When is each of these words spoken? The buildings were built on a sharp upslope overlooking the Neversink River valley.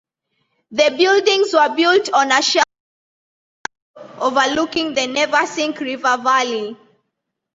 The 0.71 0.89
buildings 0.97 1.53
were 1.53 1.75
built 1.75 2.11
on 2.11 2.31
a 2.31 2.41
sharp 2.41 2.65
upslope 3.97 4.19
overlooking 4.19 4.95
the 4.95 5.01
Neversink 5.05 5.79
River 5.79 6.17
valley. 6.17 6.75